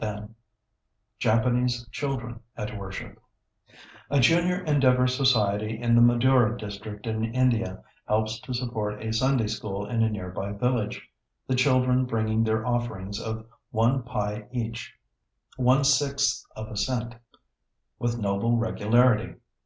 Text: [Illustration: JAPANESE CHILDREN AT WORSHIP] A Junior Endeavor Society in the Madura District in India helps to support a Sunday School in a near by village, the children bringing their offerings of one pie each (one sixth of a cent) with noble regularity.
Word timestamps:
[Illustration: 0.00 0.34
JAPANESE 1.18 1.86
CHILDREN 1.90 2.40
AT 2.56 2.78
WORSHIP] 2.78 3.20
A 4.08 4.20
Junior 4.20 4.64
Endeavor 4.64 5.06
Society 5.06 5.78
in 5.78 5.94
the 5.94 6.00
Madura 6.00 6.56
District 6.56 7.06
in 7.06 7.22
India 7.34 7.82
helps 8.08 8.40
to 8.40 8.54
support 8.54 9.02
a 9.02 9.12
Sunday 9.12 9.48
School 9.48 9.84
in 9.84 10.02
a 10.02 10.08
near 10.08 10.30
by 10.30 10.50
village, 10.52 11.06
the 11.46 11.54
children 11.54 12.06
bringing 12.06 12.42
their 12.42 12.66
offerings 12.66 13.20
of 13.20 13.44
one 13.70 14.02
pie 14.02 14.48
each 14.50 14.94
(one 15.58 15.84
sixth 15.84 16.42
of 16.56 16.68
a 16.70 16.76
cent) 16.78 17.16
with 17.98 18.16
noble 18.16 18.56
regularity. 18.56 19.34